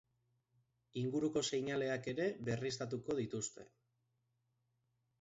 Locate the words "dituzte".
3.23-3.71